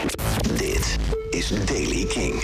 [0.00, 0.69] The
[1.40, 2.34] is Daily King.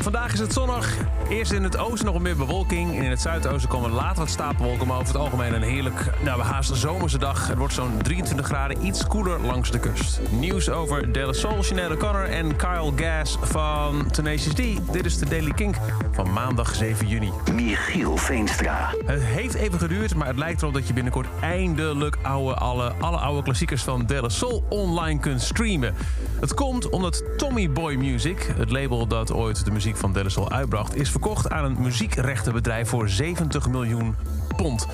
[0.00, 0.96] Vandaag is het zonnig.
[1.28, 2.96] Eerst in het oosten nog wat meer bewolking.
[2.96, 4.86] En in het zuidoosten komen later wat stapelwolken.
[4.86, 7.48] Maar over het algemeen een heerlijk, nou, haast zomerse dag.
[7.48, 10.20] Het wordt zo'n 23 graden, iets koeler langs de kust.
[10.30, 14.92] Nieuws over De La Soul, Sinead O'Connor en Kyle Gass van Tenacious D.
[14.92, 15.76] Dit is de Daily Kink
[16.12, 17.30] van maandag 7 juni.
[17.54, 18.94] Michiel Veenstra.
[19.06, 23.16] Het heeft even geduurd, maar het lijkt erop dat je binnenkort eindelijk oude, alle, alle
[23.16, 25.94] oude klassiekers van De La Soul online kunt streamen.
[26.40, 30.28] Het komt omdat Tommy Boy Music, het label dat ooit de muziek van De La
[30.28, 30.96] Soul uitbracht...
[30.96, 34.16] is verkocht aan een muziekrechtenbedrijf voor 70 miljoen
[34.56, 34.86] pond.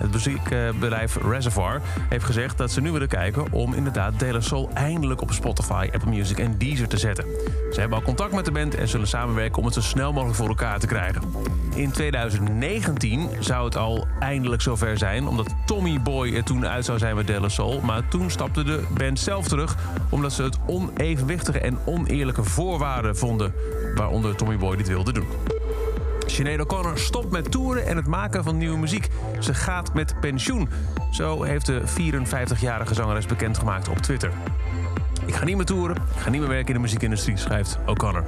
[0.00, 3.52] Het muziekbedrijf Reservoir heeft gezegd dat ze nu willen kijken...
[3.52, 7.24] om inderdaad De Soul eindelijk op Spotify, Apple Music en Deezer te zetten.
[7.72, 9.58] Ze hebben al contact met de band en zullen samenwerken...
[9.58, 11.22] om het zo snel mogelijk voor elkaar te krijgen.
[11.74, 15.26] In 2019 zou het al eindelijk zover zijn...
[15.26, 17.80] omdat Tommy Boy er toen uit zou zijn met De Soul...
[17.80, 19.76] maar toen stapte de band zelf terug...
[20.08, 23.54] omdat ze het onevenwichtige en oneerlijke voorwaarden vonden...
[23.94, 25.55] waaronder Tommy Boy dit wilde doen.
[26.26, 29.08] Sinead O'Connor stopt met toeren en het maken van nieuwe muziek.
[29.38, 30.68] Ze gaat met pensioen.
[31.10, 34.32] Zo heeft de 54-jarige zangeres bekendgemaakt op Twitter.
[35.26, 38.24] Ik ga niet meer toeren, ik ga niet meer werken in de muziekindustrie, schrijft O'Connor.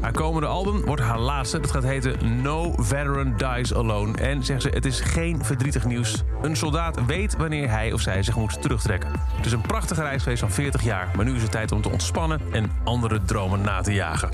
[0.00, 1.60] Haar komende album wordt haar laatste.
[1.60, 4.16] Dat gaat heten No Veteran Dies Alone.
[4.16, 6.22] En zegt ze, het is geen verdrietig nieuws.
[6.42, 9.10] Een soldaat weet wanneer hij of zij zich moet terugtrekken.
[9.36, 11.08] Het is een prachtige reis geweest van 40 jaar.
[11.16, 14.28] Maar nu is het tijd om te ontspannen en andere dromen na te jagen.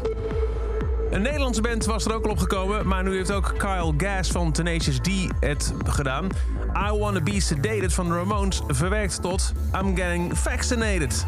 [1.10, 4.52] Een Nederlandse band was er ook al opgekomen, maar nu heeft ook Kyle Gass van
[4.52, 5.08] Tenacious D
[5.40, 6.28] het gedaan.
[6.76, 11.26] I Wanna Be Sedated van de Ramones verwerkt tot I'm Getting Vaccinated.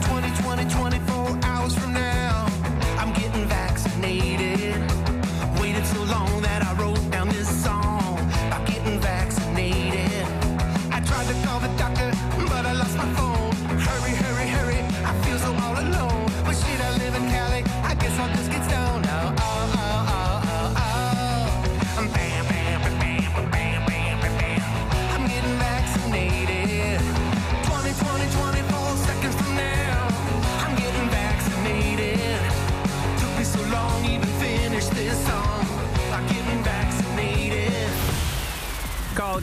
[0.00, 2.46] 20, 20, 24 hours from now,
[3.00, 4.74] I'm getting vaccinated.
[5.60, 8.18] Waited long that I wrote down this song
[8.66, 10.26] getting vaccinated.
[10.90, 11.68] I tried to call the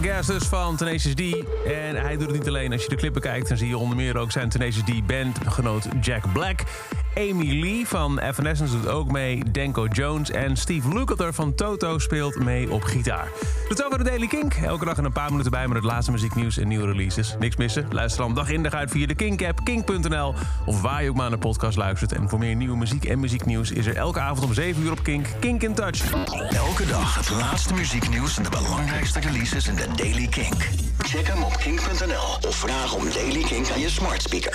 [0.02, 1.20] Gass dus van Tenacious D.
[1.66, 2.72] En hij doet het niet alleen.
[2.72, 5.88] Als je de clippen kijkt, dan zie je onder meer ook zijn Tenacious D bandgenoot
[6.02, 6.64] Jack Black.
[7.16, 9.44] Amy Lee van Evanescence doet ook mee.
[9.52, 13.28] Denko Jones en Steve Lukather van Toto speelt mee op gitaar.
[13.70, 14.54] Tot over de Daily Kink.
[14.54, 17.36] Elke dag een paar minuten bij met het laatste muzieknieuws en nieuwe releases.
[17.40, 17.88] Niks missen?
[17.90, 20.34] Luister dan dag in dag uit via de Kink-app, kink.nl...
[20.66, 22.12] of waar je ook maar naar de podcast luistert.
[22.12, 23.72] En voor meer nieuwe muziek en muzieknieuws...
[23.72, 26.12] is er elke avond om 7 uur op Kink, Kink in Touch.
[26.50, 30.70] Elke dag het laatste muzieknieuws en de belangrijkste releases in de Daily Kink.
[30.98, 34.50] Check hem op kink.nl of vraag om Daily Kink aan je smart speaker.